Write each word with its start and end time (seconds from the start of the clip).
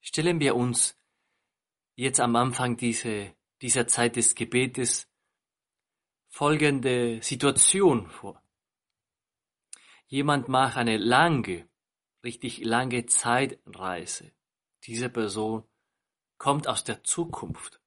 Stellen 0.00 0.40
wir 0.40 0.56
uns 0.56 0.96
jetzt 1.94 2.20
am 2.20 2.36
Anfang 2.36 2.76
diese, 2.76 3.34
dieser 3.60 3.86
Zeit 3.86 4.16
des 4.16 4.34
Gebetes 4.34 5.08
folgende 6.28 7.20
Situation 7.22 8.08
vor. 8.08 8.42
Jemand 10.06 10.48
macht 10.48 10.76
eine 10.76 10.96
lange, 10.96 11.68
richtig 12.22 12.64
lange 12.64 13.06
Zeitreise. 13.06 14.32
Diese 14.84 15.10
Person 15.10 15.64
kommt 16.38 16.68
aus 16.68 16.84
der 16.84 17.02
Zukunft. 17.04 17.80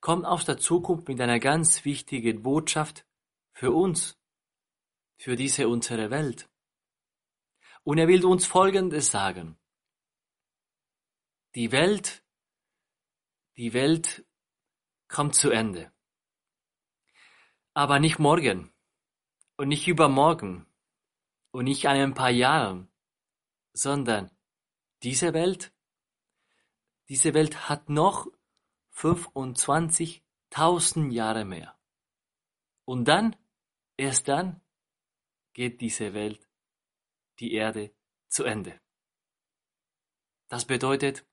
Kommt 0.00 0.26
aus 0.26 0.44
der 0.44 0.58
Zukunft 0.58 1.08
mit 1.08 1.20
einer 1.20 1.38
ganz 1.38 1.84
wichtigen 1.84 2.42
Botschaft 2.42 3.06
für 3.52 3.72
uns, 3.72 4.18
für 5.16 5.36
diese 5.36 5.68
unsere 5.68 6.10
Welt. 6.10 6.50
Und 7.84 7.98
er 7.98 8.08
will 8.08 8.24
uns 8.24 8.46
Folgendes 8.46 9.10
sagen. 9.10 9.56
Die 11.56 11.72
Welt, 11.72 12.22
die 13.56 13.72
Welt 13.72 14.24
kommt 15.08 15.34
zu 15.34 15.50
Ende. 15.50 15.90
Aber 17.72 17.98
nicht 17.98 18.18
morgen 18.18 18.74
und 19.56 19.68
nicht 19.68 19.88
übermorgen 19.88 20.66
und 21.52 21.64
nicht 21.64 21.84
in 21.84 21.90
ein 21.92 22.12
paar 22.12 22.28
Jahren, 22.28 22.92
sondern 23.72 24.30
diese 25.02 25.32
Welt, 25.32 25.72
diese 27.08 27.32
Welt 27.32 27.70
hat 27.70 27.88
noch 27.88 28.26
25.000 28.92 31.10
Jahre 31.10 31.46
mehr. 31.46 31.80
Und 32.84 33.08
dann, 33.08 33.34
erst 33.96 34.28
dann, 34.28 34.60
geht 35.54 35.80
diese 35.80 36.12
Welt, 36.12 36.46
die 37.38 37.54
Erde, 37.54 37.94
zu 38.28 38.44
Ende. 38.44 38.78
Das 40.48 40.66
bedeutet, 40.66 41.26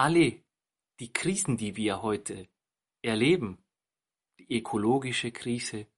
alle 0.00 0.42
die 0.98 1.12
Krisen, 1.12 1.58
die 1.58 1.76
wir 1.76 2.00
heute 2.00 2.48
erleben, 3.02 3.62
die 4.38 4.50
ökologische 4.58 5.30
Krise, 5.30 5.88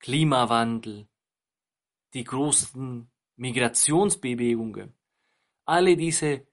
Klimawandel, 0.00 1.08
die 2.12 2.24
großen 2.24 3.10
Migrationsbewegungen, 3.36 4.92
alle 5.64 5.96
diese 5.96 6.46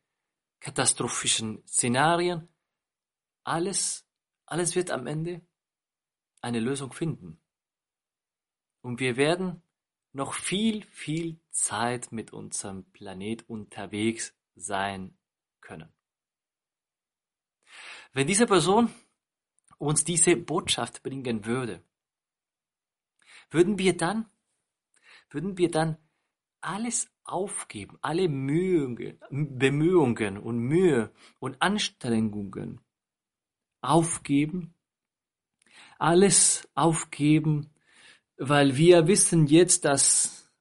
katastrophischen 0.62 1.68
Szenarien, 1.68 2.48
alles, 3.44 4.08
alles 4.46 4.74
wird 4.78 4.90
am 4.90 5.06
Ende 5.06 5.42
eine 6.40 6.62
Lösung 6.62 6.94
finden. 6.94 7.42
Und 8.80 9.02
wir 9.02 9.18
werden 9.18 9.62
noch 10.14 10.34
viel, 10.34 10.86
viel 10.86 11.42
Zeit 11.52 12.14
mit 12.14 12.32
unserem 12.32 12.90
Planet 12.94 13.50
unterwegs 13.50 14.34
sein 14.56 15.18
können. 15.60 15.94
Wenn 18.14 18.28
diese 18.28 18.46
Person 18.46 18.94
uns 19.78 20.04
diese 20.04 20.36
Botschaft 20.36 21.04
bringen 21.04 21.46
würde, 21.46 21.84
würden 23.52 23.78
wir 23.78 23.96
dann, 23.96 24.30
würden 25.30 25.58
wir 25.58 25.72
dann 25.72 25.98
alles 26.62 27.10
aufgeben, 27.24 27.98
alle 28.02 28.28
Mühungen, 28.28 29.20
Bemühungen 29.30 30.38
und 30.38 30.60
Mühe 30.60 31.14
und 31.40 31.62
Anstrengungen 31.62 32.82
aufgeben, 33.82 34.74
alles 35.98 36.68
aufgeben, 36.76 37.74
weil 38.38 38.76
wir 38.76 39.08
wissen 39.08 39.48
jetzt, 39.48 39.86
dass 39.86 40.52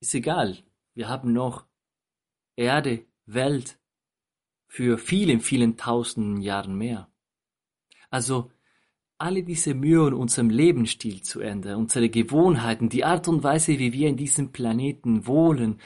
ist 0.00 0.14
egal, 0.14 0.62
wir 0.94 1.08
haben 1.08 1.32
noch 1.32 1.66
Erde, 2.56 3.06
Welt 3.26 3.78
für 4.76 4.98
vielen, 4.98 5.40
vielen 5.40 5.78
tausenden 5.78 6.42
Jahren 6.42 6.76
mehr. 6.76 7.08
Also 8.10 8.50
alle 9.16 9.42
diese 9.42 9.72
Mühe 9.72 10.08
in 10.08 10.12
unserem 10.12 10.50
Lebensstil 10.50 11.22
zu 11.22 11.40
ändern, 11.40 11.76
unsere 11.76 12.10
Gewohnheiten, 12.10 12.90
die 12.90 13.02
Art 13.02 13.26
und 13.26 13.42
Weise, 13.42 13.78
wie 13.78 13.94
wir 13.94 14.10
in 14.10 14.18
diesem 14.18 14.52
Planeten 14.52 15.26
wohnen, 15.26 15.80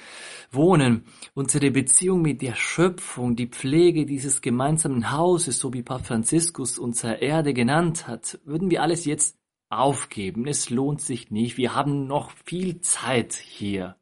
wohnen, 0.50 1.04
unsere 1.34 1.70
Beziehung 1.70 2.20
mit 2.20 2.42
der 2.42 2.56
Schöpfung, 2.56 3.36
die 3.36 3.46
Pflege 3.46 4.06
dieses 4.06 4.40
gemeinsamen 4.40 5.12
Hauses, 5.12 5.60
so 5.60 5.72
wie 5.72 5.84
Papst 5.84 6.08
Franziskus 6.08 6.76
unser 6.76 7.22
Erde 7.22 7.54
genannt 7.54 8.08
hat, 8.08 8.40
würden 8.44 8.72
wir 8.72 8.82
alles 8.82 9.04
jetzt 9.04 9.38
aufgeben. 9.68 10.48
Es 10.48 10.68
lohnt 10.68 11.00
sich 11.00 11.30
nicht. 11.30 11.56
Wir 11.56 11.76
haben 11.76 12.08
noch 12.08 12.32
viel 12.44 12.80
Zeit 12.80 13.34
hier. 13.34 13.94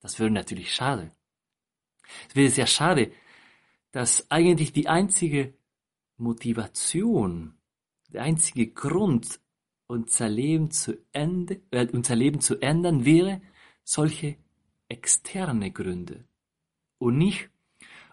Das 0.00 0.20
wäre 0.20 0.30
natürlich 0.30 0.72
schade. 0.72 1.10
Es 2.28 2.36
wäre 2.36 2.50
sehr 2.50 2.66
schade, 2.66 3.12
dass 3.92 4.30
eigentlich 4.30 4.72
die 4.72 4.88
einzige 4.88 5.54
Motivation 6.16 7.56
der 8.08 8.22
einzige 8.22 8.68
Grund, 8.68 9.40
unser 9.88 10.28
Leben 10.28 10.70
zu, 10.70 10.98
ende, 11.12 11.60
äh, 11.70 11.86
unser 11.92 12.16
Leben 12.16 12.40
zu 12.40 12.60
ändern, 12.60 13.04
wäre 13.04 13.40
solche 13.84 14.36
externe 14.88 15.70
Gründe 15.70 16.24
und 16.98 17.18
nicht, 17.18 17.50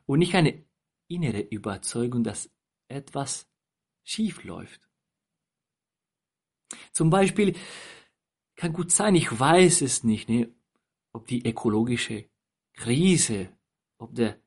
und 0.06 0.20
nicht 0.20 0.36
eine 0.36 0.64
innere 1.08 1.42
Überzeugung, 1.42 2.24
dass 2.24 2.50
etwas 2.88 3.48
schief 4.04 4.44
läuft. 4.44 4.82
Zum 6.92 7.10
Beispiel 7.10 7.56
kann 8.56 8.74
gut 8.74 8.92
sein, 8.92 9.16
ich 9.16 9.40
weiß 9.40 9.82
es 9.82 10.04
nicht, 10.04 10.30
ne, 10.30 10.50
ob 11.12 11.28
die 11.28 11.48
ökologische 11.48 12.30
Krise, 12.74 13.50
ob 14.04 14.16
der 14.16 14.38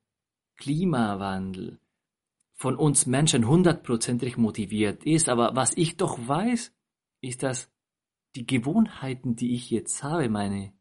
Klimawandel, 0.57 1.81
von 2.55 2.77
uns 2.77 3.07
Menschen 3.07 3.47
hundertprozentig 3.47 4.37
motiviert 4.39 5.05
ist. 5.05 5.29
Aber 5.29 5.55
was 5.57 5.77
ich 5.77 5.97
doch 5.97 6.19
weiß, 6.27 6.73
ist, 7.21 7.43
dass 7.43 7.71
die 8.35 8.47
Gewohnheiten, 8.47 9.37
die 9.37 9.55
ich 9.55 9.71
jetzt 9.71 10.03
habe, 10.03 10.29
meine 10.29 10.73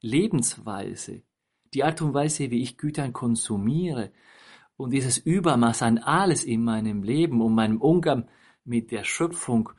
Lebensweise, 0.00 1.22
die 1.74 1.84
Art 1.84 2.00
und 2.00 2.14
Weise, 2.14 2.50
wie 2.50 2.62
ich 2.62 2.78
Güter 2.78 3.10
konsumiere 3.12 4.12
und 4.76 4.92
dieses 4.92 5.18
Übermaß 5.18 5.82
an 5.82 5.98
alles 5.98 6.42
in 6.42 6.64
meinem 6.64 7.02
Leben 7.02 7.42
und 7.42 7.54
meinem 7.54 7.80
Umgang 7.80 8.28
mit 8.64 8.90
der 8.90 9.04
Schöpfung, 9.04 9.70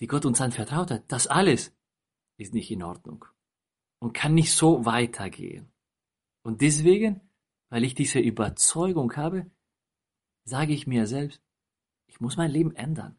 die 0.00 0.06
Gott 0.06 0.26
uns 0.26 0.40
anvertraut 0.40 0.90
hat, 0.90 1.04
das 1.08 1.26
alles 1.26 1.74
ist 2.36 2.52
nicht 2.52 2.70
in 2.70 2.82
Ordnung 2.82 3.24
und 4.00 4.12
kann 4.12 4.34
nicht 4.34 4.52
so 4.52 4.84
weitergehen. 4.84 5.72
Und 6.42 6.60
deswegen, 6.60 7.20
weil 7.72 7.84
ich 7.84 7.94
diese 7.94 8.18
Überzeugung 8.18 9.16
habe, 9.16 9.50
sage 10.44 10.74
ich 10.74 10.86
mir 10.86 11.06
selbst, 11.06 11.42
ich 12.06 12.20
muss 12.20 12.36
mein 12.36 12.50
Leben 12.50 12.76
ändern. 12.76 13.18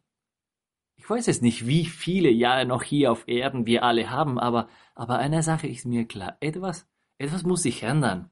Ich 0.94 1.10
weiß 1.10 1.26
jetzt 1.26 1.42
nicht, 1.42 1.66
wie 1.66 1.86
viele 1.86 2.30
Jahre 2.30 2.64
noch 2.64 2.84
hier 2.84 3.10
auf 3.10 3.26
Erden 3.26 3.66
wir 3.66 3.82
alle 3.82 4.10
haben, 4.10 4.38
aber, 4.38 4.68
aber 4.94 5.18
eine 5.18 5.42
Sache 5.42 5.66
ist 5.66 5.86
mir 5.86 6.06
klar. 6.06 6.36
Etwas, 6.38 6.86
etwas 7.18 7.42
muss 7.42 7.62
sich 7.62 7.82
ändern. 7.82 8.30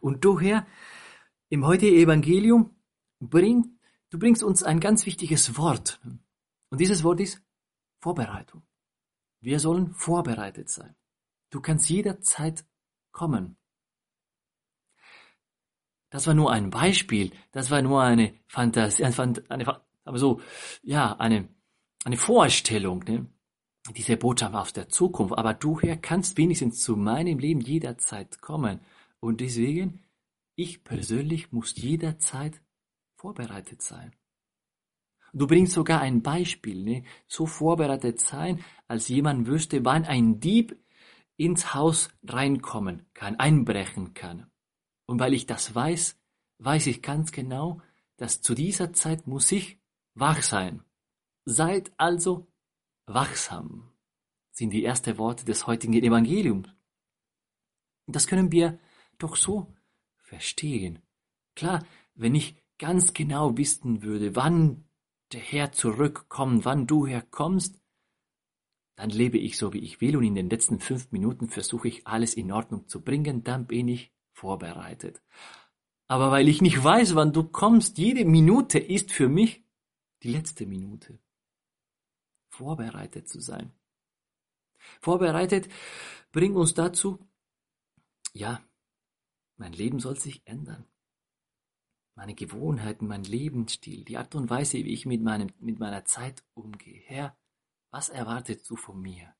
Und 0.00 0.24
du 0.24 0.38
Herr, 0.38 0.64
im 1.48 1.66
heutigen 1.66 1.96
Evangelium 1.96 2.76
bring, 3.18 3.80
du 4.10 4.18
bringst 4.20 4.44
uns 4.44 4.62
ein 4.62 4.78
ganz 4.78 5.06
wichtiges 5.06 5.58
Wort. 5.58 6.00
Und 6.70 6.80
dieses 6.80 7.02
Wort 7.02 7.18
ist 7.18 7.42
Vorbereitung. 7.98 8.62
Wir 9.40 9.58
sollen 9.58 9.92
vorbereitet 9.92 10.70
sein. 10.70 10.94
Du 11.50 11.60
kannst 11.60 11.88
jederzeit 11.88 12.64
kommen. 13.10 13.58
Das 16.16 16.26
war 16.26 16.32
nur 16.32 16.50
ein 16.50 16.70
Beispiel, 16.70 17.30
das 17.52 17.70
war 17.70 17.82
nur 17.82 18.02
eine 18.02 18.32
Fantasie, 18.46 19.04
eine, 19.04 19.82
aber 20.02 20.18
so, 20.18 20.40
ja, 20.82 21.14
eine, 21.16 21.46
eine 22.06 22.16
Vorstellung, 22.16 23.04
ne? 23.06 23.26
diese 23.94 24.16
Botschaft 24.16 24.54
aus 24.54 24.72
der 24.72 24.88
Zukunft. 24.88 25.36
Aber 25.36 25.52
du, 25.52 25.78
Herr, 25.78 25.98
kannst 25.98 26.38
wenigstens 26.38 26.80
zu 26.80 26.96
meinem 26.96 27.38
Leben 27.38 27.60
jederzeit 27.60 28.40
kommen. 28.40 28.80
Und 29.20 29.42
deswegen, 29.42 30.06
ich 30.54 30.84
persönlich 30.84 31.52
muss 31.52 31.76
jederzeit 31.76 32.62
vorbereitet 33.16 33.82
sein. 33.82 34.16
Du 35.34 35.46
bringst 35.46 35.74
sogar 35.74 36.00
ein 36.00 36.22
Beispiel, 36.22 36.82
ne? 36.82 37.04
so 37.26 37.44
vorbereitet 37.44 38.22
sein, 38.22 38.64
als 38.88 39.08
jemand 39.08 39.48
wüsste, 39.48 39.84
wann 39.84 40.06
ein 40.06 40.40
Dieb 40.40 40.82
ins 41.36 41.74
Haus 41.74 42.08
reinkommen 42.26 43.04
kann, 43.12 43.36
einbrechen 43.36 44.14
kann. 44.14 44.50
Und 45.06 45.20
weil 45.20 45.34
ich 45.34 45.46
das 45.46 45.74
weiß, 45.74 46.18
weiß 46.58 46.86
ich 46.88 47.02
ganz 47.02 47.32
genau, 47.32 47.80
dass 48.16 48.42
zu 48.42 48.54
dieser 48.54 48.92
Zeit 48.92 49.26
muss 49.26 49.50
ich 49.52 49.78
wach 50.14 50.42
sein. 50.42 50.82
Seid 51.44 51.92
also 51.96 52.48
wachsam, 53.06 53.92
sind 54.50 54.70
die 54.70 54.84
ersten 54.84 55.16
Worte 55.18 55.44
des 55.44 55.66
heutigen 55.66 55.92
Evangeliums. 55.92 56.68
Das 58.06 58.26
können 58.26 58.52
wir 58.52 58.78
doch 59.18 59.36
so 59.36 59.72
verstehen. 60.16 61.00
Klar, 61.54 61.84
wenn 62.14 62.34
ich 62.34 62.56
ganz 62.78 63.12
genau 63.12 63.56
wissen 63.56 64.02
würde, 64.02 64.36
wann 64.36 64.84
der 65.32 65.40
Herr 65.40 65.72
zurückkommt, 65.72 66.64
wann 66.64 66.86
du 66.86 67.06
herkommst, 67.06 67.80
dann 68.96 69.10
lebe 69.10 69.38
ich 69.38 69.56
so, 69.56 69.72
wie 69.72 69.80
ich 69.80 70.00
will 70.00 70.16
und 70.16 70.24
in 70.24 70.34
den 70.34 70.48
letzten 70.48 70.78
fünf 70.78 71.12
Minuten 71.12 71.48
versuche 71.48 71.88
ich 71.88 72.06
alles 72.06 72.34
in 72.34 72.50
Ordnung 72.50 72.88
zu 72.88 73.02
bringen, 73.02 73.44
dann 73.44 73.66
bin 73.66 73.88
ich 73.88 74.12
vorbereitet. 74.36 75.22
Aber 76.08 76.30
weil 76.30 76.48
ich 76.48 76.62
nicht 76.62 76.82
weiß, 76.82 77.14
wann 77.14 77.32
du 77.32 77.42
kommst, 77.44 77.98
jede 77.98 78.24
Minute 78.24 78.78
ist 78.78 79.10
für 79.10 79.28
mich 79.28 79.64
die 80.22 80.30
letzte 80.30 80.66
Minute. 80.66 81.18
Vorbereitet 82.50 83.28
zu 83.28 83.40
sein. 83.40 83.72
Vorbereitet 85.00 85.68
bringt 86.32 86.56
uns 86.56 86.74
dazu, 86.74 87.18
ja, 88.32 88.62
mein 89.56 89.72
Leben 89.72 89.98
soll 89.98 90.18
sich 90.20 90.42
ändern. 90.46 90.84
Meine 92.14 92.34
Gewohnheiten, 92.34 93.06
mein 93.06 93.24
Lebensstil, 93.24 94.04
die 94.04 94.16
Art 94.16 94.34
und 94.34 94.48
Weise, 94.48 94.78
wie 94.78 94.92
ich 94.92 95.06
mit, 95.06 95.22
meinem, 95.22 95.48
mit 95.58 95.78
meiner 95.78 96.04
Zeit 96.04 96.44
umgehe. 96.54 97.00
Herr, 97.06 97.36
was 97.90 98.10
erwartest 98.10 98.68
du 98.70 98.76
von 98.76 99.00
mir? 99.00 99.34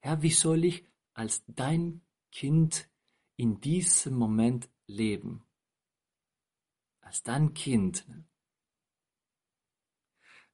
Herr, 0.00 0.22
wie 0.22 0.30
soll 0.30 0.64
ich 0.64 0.84
als 1.14 1.44
dein 1.46 2.02
Kind 2.32 2.88
in 3.36 3.60
diesem 3.60 4.14
Moment 4.14 4.68
leben? 4.86 5.44
Als 7.00 7.22
dein 7.22 7.54
Kind. 7.54 8.06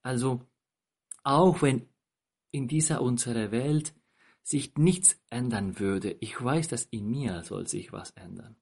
Also, 0.03 0.47
auch 1.23 1.63
wenn 1.63 1.89
in 2.51 2.69
dieser 2.69 3.01
unserer 3.03 3.51
Welt 3.51 3.95
sich 4.43 4.77
nichts 4.77 5.21
ändern 5.31 5.79
würde, 5.79 6.17
ich 6.21 6.43
weiß, 6.43 6.69
dass 6.69 6.85
in 6.85 7.09
mir 7.09 7.43
soll 7.45 7.67
sich 7.67 7.93
was 7.93 8.11
ändern. 8.11 8.57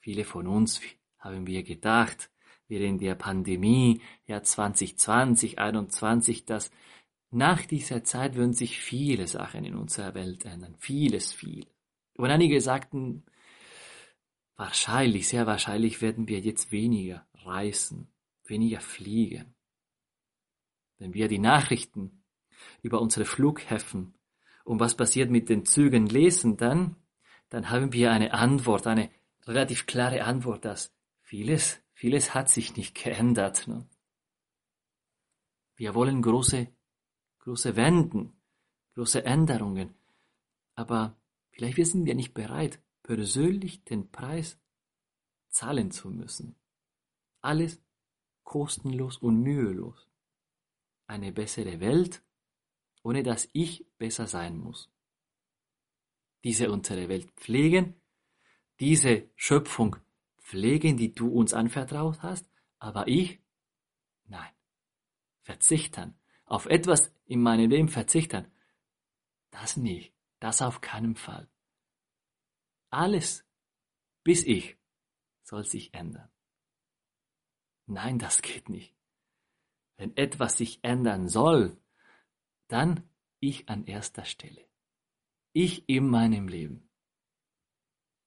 Viele 0.00 0.24
von 0.24 0.46
uns 0.46 0.80
haben 1.18 1.46
wir 1.46 1.62
gedacht, 1.62 2.30
während 2.68 3.00
der 3.00 3.14
Pandemie, 3.14 4.00
Jahr 4.26 4.42
2020, 4.42 5.56
2021, 5.56 6.44
dass 6.44 6.70
nach 7.30 7.66
dieser 7.66 8.04
Zeit 8.04 8.36
würden 8.36 8.54
sich 8.54 8.80
viele 8.80 9.26
Sachen 9.26 9.64
in 9.64 9.74
unserer 9.74 10.14
Welt 10.14 10.44
ändern. 10.44 10.76
Vieles, 10.78 11.32
viel. 11.32 11.66
Und 12.16 12.30
einige 12.30 12.60
sagten, 12.60 13.24
wahrscheinlich, 14.58 15.26
sehr 15.28 15.46
wahrscheinlich 15.46 16.02
werden 16.02 16.28
wir 16.28 16.40
jetzt 16.40 16.70
weniger 16.70 17.26
reisen, 17.32 18.12
weniger 18.44 18.80
fliegen. 18.80 19.54
Wenn 20.98 21.14
wir 21.14 21.28
die 21.28 21.38
Nachrichten 21.38 22.22
über 22.82 23.00
unsere 23.00 23.24
Flughäfen 23.24 24.18
und 24.64 24.78
was 24.78 24.94
passiert 24.94 25.30
mit 25.30 25.48
den 25.48 25.64
Zügen 25.64 26.06
lesen, 26.06 26.58
dann, 26.58 26.96
dann 27.48 27.70
haben 27.70 27.94
wir 27.94 28.12
eine 28.12 28.34
Antwort, 28.34 28.86
eine 28.86 29.10
relativ 29.46 29.86
klare 29.86 30.24
Antwort, 30.24 30.66
dass 30.66 30.92
vieles, 31.22 31.80
vieles 31.94 32.34
hat 32.34 32.50
sich 32.50 32.76
nicht 32.76 33.02
geändert. 33.02 33.66
Ne? 33.66 33.88
Wir 35.76 35.94
wollen 35.94 36.20
große 36.20 36.68
große 37.48 37.76
Wenden, 37.76 38.38
große 38.94 39.24
Änderungen. 39.24 39.94
Aber 40.74 41.16
vielleicht 41.50 41.82
sind 41.86 42.04
wir 42.04 42.14
nicht 42.14 42.34
bereit, 42.34 42.78
persönlich 43.08 43.84
den 43.84 44.10
Preis 44.10 44.58
zahlen 45.48 45.90
zu 45.90 46.10
müssen. 46.10 46.56
Alles 47.40 47.80
kostenlos 48.42 49.16
und 49.16 49.40
mühelos. 49.42 50.06
Eine 51.06 51.32
bessere 51.32 51.80
Welt, 51.80 52.22
ohne 53.02 53.22
dass 53.22 53.48
ich 53.54 53.86
besser 53.96 54.26
sein 54.26 54.58
muss. 54.58 54.90
Diese 56.44 56.70
unsere 56.70 57.08
Welt 57.08 57.30
pflegen, 57.30 57.94
diese 58.78 59.30
Schöpfung 59.36 59.96
pflegen, 60.36 60.98
die 60.98 61.14
du 61.14 61.30
uns 61.30 61.54
anvertraut 61.54 62.20
hast, 62.20 62.46
aber 62.78 63.08
ich? 63.08 63.40
Nein. 64.26 64.52
Verzichten 65.40 66.14
auf 66.44 66.66
etwas 66.66 67.10
in 67.24 67.40
meinem 67.40 67.70
Leben 67.70 67.88
verzichten. 67.88 68.52
Das 69.50 69.78
nicht. 69.78 70.12
Das 70.40 70.60
auf 70.60 70.82
keinen 70.82 71.16
Fall. 71.16 71.48
Alles, 72.90 73.44
bis 74.24 74.44
ich, 74.44 74.76
soll 75.42 75.64
sich 75.64 75.94
ändern. 75.94 76.30
Nein, 77.86 78.18
das 78.18 78.42
geht 78.42 78.68
nicht. 78.68 78.94
Wenn 79.96 80.16
etwas 80.16 80.56
sich 80.58 80.78
ändern 80.82 81.28
soll, 81.28 81.80
dann 82.68 83.08
ich 83.40 83.68
an 83.68 83.84
erster 83.84 84.24
Stelle. 84.24 84.68
Ich 85.52 85.88
in 85.88 86.08
meinem 86.08 86.48
Leben. 86.48 86.88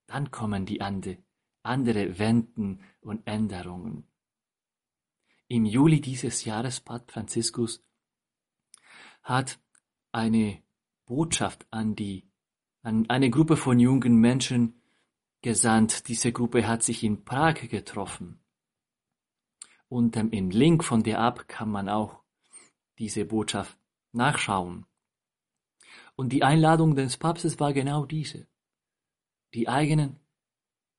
Dann 0.07 0.31
kommen 0.31 0.65
die 0.65 0.81
andere, 0.81 1.23
andere 1.63 2.19
Wenden 2.19 2.83
und 3.01 3.25
Änderungen. 3.27 4.07
Im 5.47 5.65
Juli 5.65 6.01
dieses 6.01 6.45
Jahres 6.45 6.81
bat 6.81 7.11
Franziskus 7.11 7.83
hat 9.23 9.59
eine 10.11 10.63
Botschaft 11.05 11.67
an 11.71 11.95
die, 11.95 12.31
an 12.83 13.10
eine 13.10 13.30
Gruppe 13.30 13.57
von 13.57 13.80
jungen 13.80 14.16
Menschen 14.16 14.81
gesandt. 15.42 16.07
Diese 16.07 16.31
Gruppe 16.31 16.68
hat 16.68 16.83
sich 16.83 17.04
in 17.04 17.24
Prag 17.24 17.56
getroffen. 17.69 18.39
Und 19.88 20.16
im 20.16 20.50
Link 20.50 20.83
von 20.83 21.04
der 21.04 21.19
App 21.19 21.48
kann 21.48 21.69
man 21.69 21.89
auch 21.89 22.22
diese 22.98 23.25
Botschaft 23.25 23.78
nachschauen. 24.13 24.86
Und 26.16 26.31
die 26.33 26.44
Einladung 26.44 26.95
des 26.95 27.18
Papstes 27.18 27.60
war 27.60 27.74
genau 27.74 28.06
diese. 28.06 28.48
Die 29.54 29.68
eigenen 29.68 30.19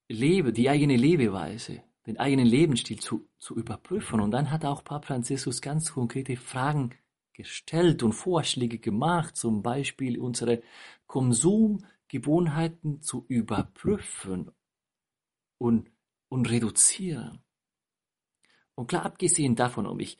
Lebe, 0.08 0.52
die 0.52 0.68
eigene 0.68 0.96
Lebeweise, 0.96 1.82
den 2.06 2.18
eigenen 2.18 2.46
Lebensstil 2.46 3.00
zu, 3.00 3.28
zu 3.38 3.54
überprüfen. 3.54 4.20
Und 4.20 4.32
dann 4.32 4.50
hat 4.50 4.64
auch 4.64 4.84
Papst 4.84 5.08
Franziskus 5.08 5.62
ganz 5.62 5.92
konkrete 5.92 6.36
Fragen 6.36 6.90
gestellt 7.34 8.02
und 8.02 8.12
Vorschläge 8.12 8.78
gemacht, 8.78 9.36
zum 9.36 9.62
Beispiel 9.62 10.18
unsere 10.18 10.62
Konsumgewohnheiten 11.06 13.02
zu 13.02 13.24
überprüfen 13.28 14.50
und, 15.58 15.90
und 16.28 16.50
reduzieren. 16.50 17.42
Und 18.74 18.88
klar, 18.88 19.04
abgesehen 19.04 19.54
davon, 19.54 19.86
ob 19.86 20.00
ich 20.00 20.18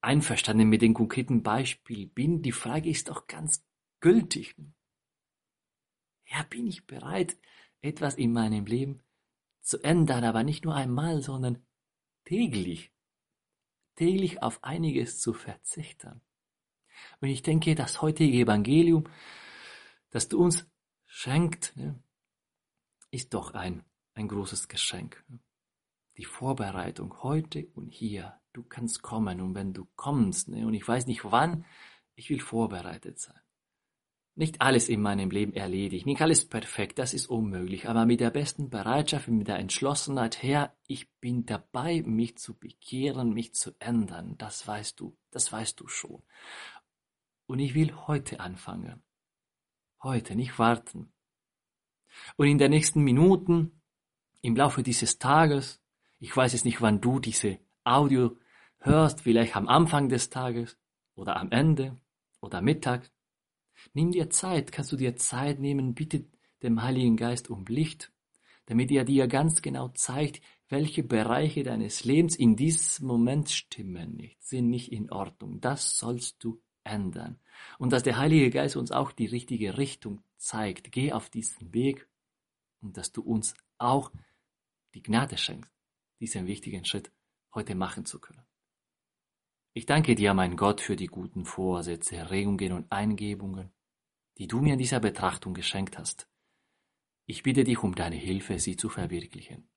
einverstanden 0.00 0.68
mit 0.68 0.82
dem 0.82 0.94
konkreten 0.94 1.42
Beispiel 1.42 2.06
bin, 2.06 2.42
die 2.42 2.52
Frage 2.52 2.90
ist 2.90 3.10
auch 3.10 3.26
ganz 3.26 3.64
gültig. 4.00 4.54
Ja, 6.26 6.42
bin 6.44 6.66
ich 6.66 6.86
bereit, 6.86 7.36
etwas 7.80 8.16
in 8.16 8.32
meinem 8.32 8.66
Leben 8.66 9.02
zu 9.60 9.82
ändern, 9.82 10.24
aber 10.24 10.42
nicht 10.42 10.64
nur 10.64 10.74
einmal, 10.74 11.22
sondern 11.22 11.64
täglich, 12.24 12.92
täglich 13.96 14.42
auf 14.42 14.62
einiges 14.62 15.20
zu 15.20 15.32
verzichten. 15.32 16.20
Und 17.20 17.28
ich 17.28 17.42
denke, 17.42 17.74
das 17.74 18.02
heutige 18.02 18.38
Evangelium, 18.38 19.04
das 20.10 20.28
du 20.28 20.38
uns 20.38 20.66
schenkt, 21.06 21.76
ne, 21.76 21.98
ist 23.10 23.34
doch 23.34 23.54
ein, 23.54 23.84
ein 24.14 24.28
großes 24.28 24.68
Geschenk. 24.68 25.24
Die 26.16 26.24
Vorbereitung 26.24 27.22
heute 27.22 27.66
und 27.74 27.88
hier. 27.88 28.40
Du 28.52 28.62
kannst 28.62 29.02
kommen 29.02 29.40
und 29.40 29.54
wenn 29.54 29.72
du 29.72 29.86
kommst, 29.96 30.48
ne, 30.48 30.66
und 30.66 30.74
ich 30.74 30.86
weiß 30.86 31.06
nicht 31.06 31.24
wann, 31.24 31.64
ich 32.14 32.30
will 32.30 32.40
vorbereitet 32.40 33.18
sein. 33.18 33.38
Nicht 34.36 34.60
alles 34.60 34.88
in 34.88 35.00
meinem 35.00 35.30
Leben 35.30 35.52
erledigt, 35.52 36.06
nicht 36.06 36.20
alles 36.20 36.44
perfekt, 36.44 36.98
das 36.98 37.14
ist 37.14 37.28
unmöglich, 37.28 37.88
aber 37.88 38.04
mit 38.04 38.18
der 38.18 38.30
besten 38.30 38.68
Bereitschaft, 38.68 39.28
mit 39.28 39.46
der 39.46 39.60
Entschlossenheit, 39.60 40.42
Herr, 40.42 40.74
ich 40.88 41.08
bin 41.20 41.46
dabei, 41.46 42.02
mich 42.02 42.36
zu 42.38 42.54
bekehren, 42.54 43.32
mich 43.32 43.54
zu 43.54 43.70
ändern, 43.78 44.34
das 44.36 44.66
weißt 44.66 44.98
du, 44.98 45.16
das 45.30 45.52
weißt 45.52 45.78
du 45.78 45.86
schon. 45.86 46.22
Und 47.46 47.58
ich 47.58 47.74
will 47.74 47.94
heute 48.06 48.40
anfangen. 48.40 49.02
Heute, 50.02 50.34
nicht 50.34 50.58
warten. 50.58 51.12
Und 52.36 52.46
in 52.46 52.58
den 52.58 52.70
nächsten 52.70 53.02
Minuten, 53.02 53.82
im 54.42 54.56
Laufe 54.56 54.82
dieses 54.82 55.18
Tages, 55.18 55.80
ich 56.18 56.34
weiß 56.36 56.52
jetzt 56.52 56.64
nicht, 56.64 56.80
wann 56.80 57.00
du 57.00 57.18
diese 57.18 57.58
Audio 57.84 58.36
hörst, 58.78 59.22
vielleicht 59.22 59.56
am 59.56 59.68
Anfang 59.68 60.08
des 60.08 60.30
Tages 60.30 60.78
oder 61.14 61.36
am 61.36 61.50
Ende 61.50 61.98
oder 62.40 62.60
Mittag. 62.60 63.10
Nimm 63.92 64.12
dir 64.12 64.30
Zeit, 64.30 64.72
kannst 64.72 64.92
du 64.92 64.96
dir 64.96 65.16
Zeit 65.16 65.58
nehmen, 65.58 65.94
bitte 65.94 66.24
dem 66.62 66.82
Heiligen 66.82 67.16
Geist 67.16 67.50
um 67.50 67.64
Licht, 67.66 68.12
damit 68.66 68.90
er 68.90 69.04
dir 69.04 69.26
ganz 69.26 69.62
genau 69.62 69.88
zeigt, 69.88 70.40
welche 70.68 71.02
Bereiche 71.02 71.62
deines 71.62 72.04
Lebens 72.04 72.36
in 72.36 72.56
diesem 72.56 73.06
Moment 73.06 73.50
stimmen 73.50 74.16
nicht, 74.16 74.42
sind 74.42 74.70
nicht 74.70 74.92
in 74.92 75.10
Ordnung. 75.10 75.60
Das 75.60 75.98
sollst 75.98 76.42
du 76.42 76.62
ändern. 76.84 77.38
Und 77.78 77.92
dass 77.92 78.02
der 78.02 78.18
Heilige 78.18 78.50
Geist 78.50 78.76
uns 78.76 78.92
auch 78.92 79.12
die 79.12 79.26
richtige 79.26 79.78
Richtung 79.78 80.22
zeigt. 80.36 80.92
Geh 80.92 81.12
auf 81.12 81.30
diesen 81.30 81.72
Weg 81.72 82.08
und 82.80 82.96
dass 82.96 83.12
du 83.12 83.22
uns 83.22 83.54
auch 83.78 84.12
die 84.94 85.02
Gnade 85.02 85.36
schenkst, 85.36 85.70
diesen 86.20 86.46
wichtigen 86.46 86.84
Schritt 86.84 87.10
heute 87.52 87.74
machen 87.74 88.04
zu 88.04 88.20
können. 88.20 88.44
Ich 89.72 89.86
danke 89.86 90.14
dir, 90.14 90.34
mein 90.34 90.56
Gott, 90.56 90.80
für 90.80 90.94
die 90.94 91.08
guten 91.08 91.44
Vorsätze, 91.44 92.16
Erregungen 92.16 92.72
und 92.72 92.92
Eingebungen, 92.92 93.72
die 94.38 94.46
du 94.46 94.60
mir 94.60 94.74
in 94.74 94.78
dieser 94.78 95.00
Betrachtung 95.00 95.54
geschenkt 95.54 95.98
hast. 95.98 96.28
Ich 97.26 97.42
bitte 97.42 97.64
dich 97.64 97.82
um 97.82 97.94
deine 97.94 98.16
Hilfe, 98.16 98.58
sie 98.58 98.76
zu 98.76 98.88
verwirklichen. 98.88 99.68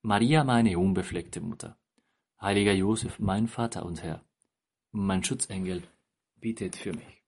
Maria, 0.00 0.42
meine 0.42 0.76
unbefleckte 0.78 1.40
Mutter, 1.40 1.78
heiliger 2.40 2.72
Josef, 2.72 3.20
mein 3.20 3.46
Vater 3.46 3.84
und 3.86 4.02
Herr, 4.02 4.24
mein 4.90 5.22
Schutzengel, 5.22 5.84
bittet 6.42 6.76
für 6.76 6.92
mich. 6.92 7.21